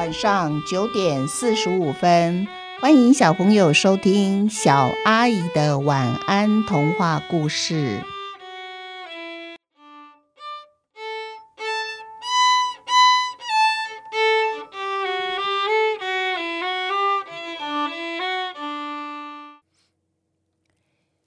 [0.00, 2.48] 晚上九点四十五分，
[2.80, 8.00] 欢迎小朋友收听小阿姨的晚安童话故事。《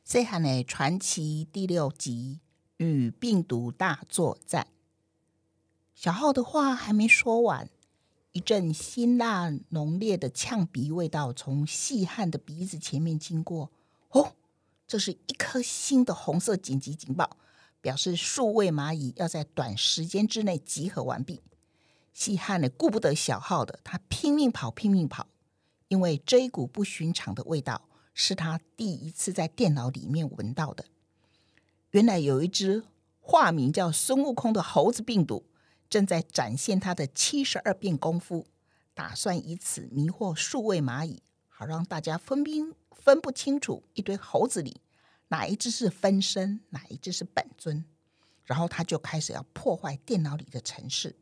[0.04, 2.40] 细汉的传奇》第六集
[2.78, 4.66] 与病毒大作战。
[5.94, 7.70] 小浩的话还没说完，
[8.34, 13.72] 一阵辛辣浓烈的呛鼻味道从细汉的鼻子前面经过。
[14.09, 14.34] 哦，
[14.88, 17.38] 这是一颗新的红色紧急警报，
[17.80, 21.42] 表示数位蚂蚁要在短时间之内集合完毕。
[22.12, 25.28] 细汉呢，顾不得小号的，他拼命跑，拼命跑，
[25.88, 27.88] 因为这一股不寻常的味道。
[28.16, 30.86] 是他第一次在电脑里面闻到的。
[31.89, 32.84] 原来有一只
[33.20, 35.44] 化名叫孙悟空的猴子病毒，
[35.94, 38.47] 正在展现他的七十二变功夫，
[38.95, 44.81] 打算以此迷惑数位蚂蚁，好让大家分兵分不清楚一堆猴子里
[45.27, 47.86] 哪一只是分身，哪一只是本尊。
[48.44, 51.16] 然后他就开始要破坏电脑里的程式。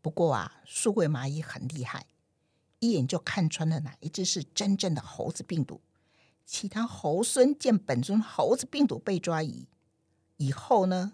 [0.00, 2.06] 不过啊，数位蚂蚁很厉害，
[2.78, 5.82] 一眼就看穿了哪一只是真正的猴子病毒。
[6.46, 9.68] 其他猴孙见本尊猴子病毒被抓以
[10.38, 11.12] 以后呢，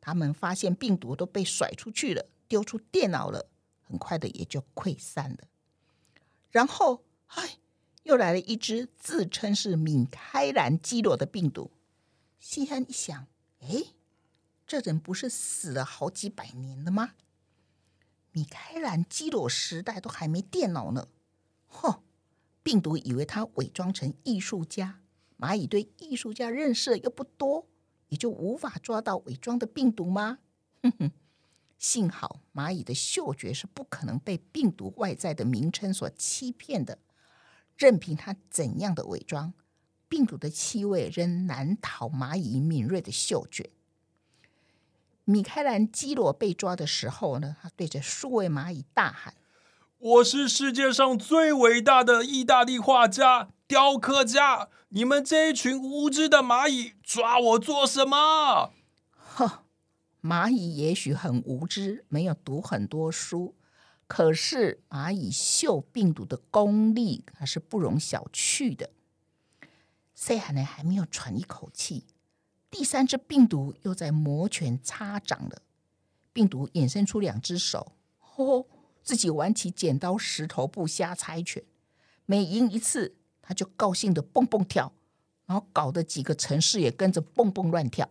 [0.00, 3.50] 他们发现病毒都被甩出去了，丢出电脑了，
[3.82, 5.38] 很快的也就溃散了。
[6.50, 7.58] 然后，哎，
[8.04, 11.70] 又来了一只自称是米开朗基罗的病毒。
[12.38, 13.26] 西汉一想，
[13.60, 13.84] 哎，
[14.66, 17.14] 这人不是死了好几百年了吗？
[18.32, 21.08] 米开朗基罗时代都还没电脑呢，
[21.66, 22.02] 哼！
[22.62, 25.00] 病毒以为他伪装成艺术家，
[25.38, 27.66] 蚂蚁对艺术家认识又不多，
[28.10, 30.38] 也就无法抓到伪装的病毒吗？
[30.82, 31.10] 哼哼，
[31.78, 36.98] 幸好蚂蚁的嗅觉是不可能被病毒外在的名称所欺骗的，
[37.76, 39.54] 任凭它怎样的伪装，
[40.08, 43.70] 病毒的气味仍难逃蚂蚁敏锐的嗅觉。
[45.24, 49.34] 米开朗基罗被抓的时候呢，他对着数位蚂蚁大喊。
[50.00, 54.70] 我是世界上最伟大的意大利画家、雕刻家。
[54.88, 58.72] 你们这一群无知的蚂蚁，抓我做什么？
[59.12, 59.64] 呵，
[60.22, 63.54] 蚂蚁也许很无知，没有读很多书，
[64.06, 68.88] 可是蚂蚁嗅病毒的功力还是不容小觑的。
[70.14, 72.06] 细汉呢还没有喘一口气，
[72.70, 75.60] 第三只病毒又在摩拳擦掌了。
[76.32, 78.66] 病毒衍生出两只手，吼。
[79.02, 81.62] 自己玩起剪刀石头布瞎猜拳，
[82.26, 84.92] 每赢一次，他就高兴的蹦蹦跳，
[85.46, 88.08] 然后搞得几个城市也跟着蹦蹦乱跳。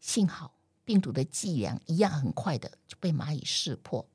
[0.00, 4.06] 幸好病毒的伎俩一样很快的就被蚂蚁识破。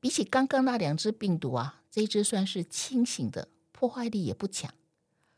[0.00, 4.72] 比起刚刚那两只病毒啊，这一只算是清醒的，破坏力也不强。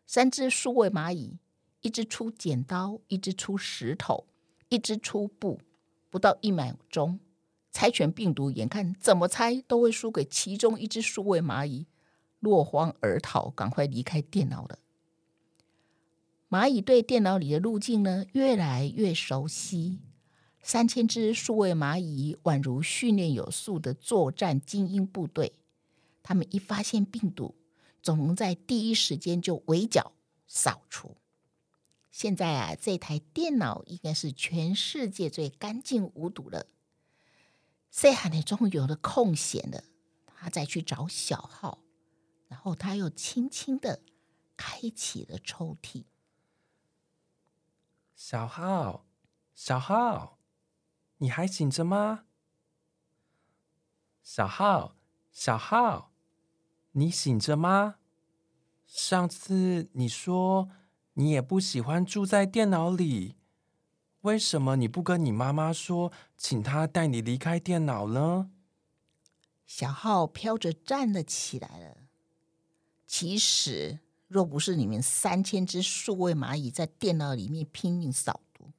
[0.06, 1.38] 三只数位蚂蚁，
[1.80, 4.26] 一只出剪刀，一只出石头，
[4.68, 5.60] 一只出布，
[6.10, 7.18] 不到一秒钟。
[7.76, 11.84] 猜拳病毒眼看怎么猜都会输给其中一只数位蚂蚁，
[12.40, 14.78] 落荒而逃，赶快离开电脑了。
[16.48, 19.98] 蚂蚁对电脑里的路径呢越来越熟悉，
[20.62, 25.52] 三千只数位蚂蚁宛如训练有素的作战精英部队，
[26.22, 27.54] 他们一发现病毒，
[28.02, 30.12] 总能在第一时间就围剿
[30.46, 31.18] 扫除。
[32.10, 36.64] 现在啊，这台电脑应该是全世界最干净无毒了。
[37.96, 39.82] 细汉呢，终于有了空闲了，
[40.36, 41.78] 他再去找小号，
[42.46, 44.02] 然后他又轻轻的
[44.54, 46.04] 开启了抽屉。
[48.14, 49.06] 小号，
[49.54, 50.38] 小号，
[51.16, 52.26] 你还醒着吗？
[54.22, 54.94] 小号，
[55.32, 56.12] 小号，
[56.92, 57.96] 你醒着吗？
[58.86, 60.68] 上次你说
[61.14, 63.36] 你也不喜欢住在电脑里。
[64.26, 68.50] 为什么你不跟你妈妈说，请她带你离开电脑呢？
[69.64, 71.96] 小浩飘着站了起来了。
[73.06, 78.72] 其实，若不是你们三千只数位蚂蚁在电脑里面拼命扫毒，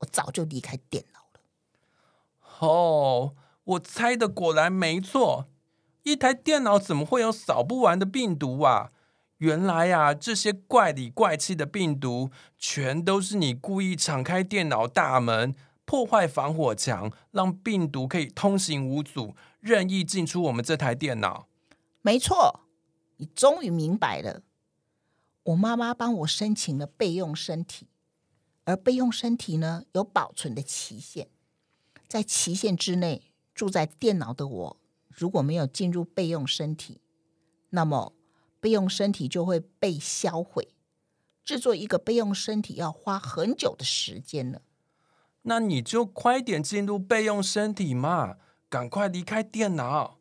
[0.00, 2.68] 我早就离开电脑了。
[2.68, 5.48] 哦，我猜的果然没错。
[6.02, 8.92] 一台电脑怎么会有扫不完的病毒啊？
[9.40, 15.54] 原来呀、啊，这些怪里怪气的病毒，全都是你故意敞开电脑大门，
[15.86, 21.48] 破坏防火墙，让病毒可以通行无阻，任意进出我们这台电脑。
[22.02, 22.60] 没错，
[23.16, 24.42] 你终于明白了。
[25.44, 27.86] 我妈妈帮我申请了备用身体，
[28.64, 31.28] 而备用身体呢，有保存的期限，
[32.06, 33.22] 在期限之内
[33.54, 34.76] 住在电脑的我，
[35.08, 37.00] 如果没有进入备用身体，
[37.70, 38.12] 那么
[38.60, 40.68] 备用身体就会被销毁。
[41.44, 44.60] 制作一个备用身体要花很久的时间呢。
[45.42, 48.36] 那你就快点进入备用身体嘛，
[48.68, 50.18] 赶快离开电脑。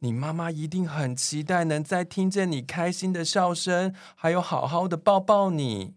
[0.00, 5.94] 你妈妈一定很期待能再听见你开心的笑声，还有好好的抱抱你。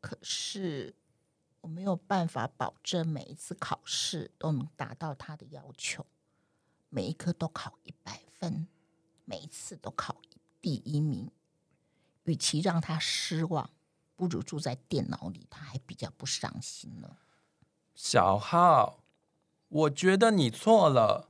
[0.00, 0.96] 可是
[1.60, 6.04] 我没有办法保证每一次考试都能达到她的要求，
[6.88, 8.66] 每一科都考一百分，
[9.24, 10.16] 每一次都考
[10.62, 11.30] 第一名。
[12.24, 13.68] 与其让他失望，
[14.14, 17.16] 不如住在电脑里，他还比较不伤心呢。
[17.96, 19.02] 小浩，
[19.68, 21.28] 我觉得你错了，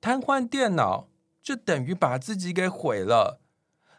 [0.00, 1.08] 瘫痪电脑
[1.42, 3.40] 就等于把自己给毁了。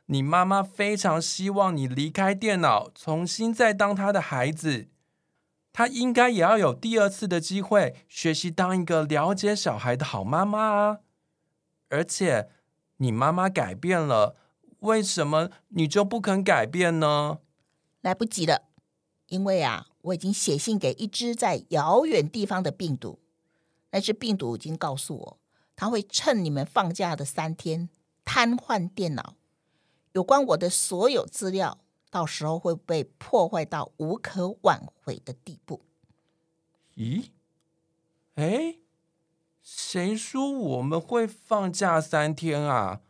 [0.05, 4.87] 你妈妈非常希望你离开电脑，重新再当她的孩子。
[5.71, 10.99] 她应该也要有第二次的机会，学习当一个了解小孩的好妈妈啊。
[11.89, 12.49] 而且，
[12.97, 14.35] 你妈妈改变了，
[14.79, 17.39] 为什么你就不肯改变呢？
[18.01, 18.63] 来不及了，
[19.27, 19.87] 因为啊。
[20.03, 23.19] 我已经写信给一只在遥远地方的病毒，
[23.91, 25.37] 那只病毒已经告诉我，
[25.75, 27.89] 它会趁你们放假的三天
[28.23, 29.35] 瘫痪电脑，
[30.13, 31.79] 有关我的所有资料，
[32.09, 35.81] 到时候会被破坏到无可挽回的地步。
[36.95, 37.31] 咦？
[38.35, 38.77] 哎，
[39.61, 43.01] 谁说我们会放假三天啊？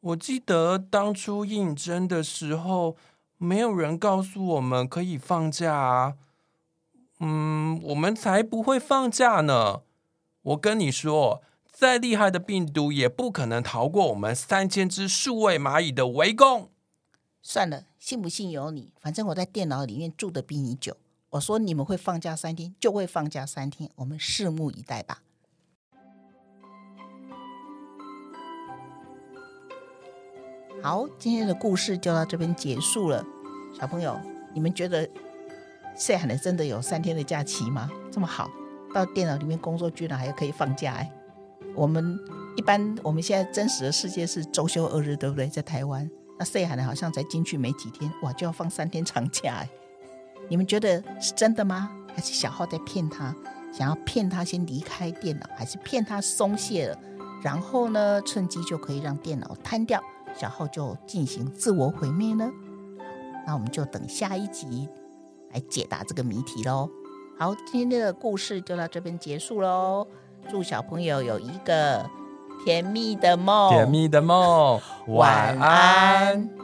[0.00, 2.96] 我记得当初应征的时候。
[3.42, 6.14] 没有人告诉我们可以放假啊！
[7.20, 9.80] 嗯，我们才不会放假呢！
[10.42, 11.42] 我跟你说，
[11.72, 16.70] 再厉害的病毒也不可能逃过我们三千只数位蚂蚁的围攻。
[17.40, 20.98] 算了，信不信由你，反正我在电脑里面住的比你久。
[21.30, 25.22] 我说你们会放假三天，就会放假三天，我们拭目以待吧。
[30.82, 33.22] 好，今天的故事就到这边结束了。
[33.78, 34.18] 小朋友，
[34.54, 35.06] 你们觉得
[35.94, 37.90] 细汉的真的有三天的假期吗？
[38.10, 38.50] 这么好，
[38.94, 41.12] 到电脑里面工作居然还可以放假哎！
[41.74, 42.18] 我们
[42.56, 45.46] 一般我们现在真实的世界是周休二日，对不对？
[45.48, 49.68] 在台湾，那细汉的好像才进去没几天，哇，就要放三天长假哎！
[50.48, 51.90] 你们觉得是真的吗？
[52.14, 53.36] 还是小号在骗他，
[53.70, 56.98] 想要骗他先离开电脑，还是骗他松懈了，
[57.42, 60.02] 然后呢，趁机就可以让电脑瘫掉？
[60.34, 62.50] 小浩就进行自我毁灭呢？
[63.46, 64.88] 那我们就等下一集
[65.52, 66.88] 来解答这个谜题喽。
[67.38, 70.06] 好，今天的故事就到这边结束喽。
[70.48, 72.08] 祝小朋友有一个
[72.64, 76.59] 甜蜜的梦，甜蜜的梦，晚安。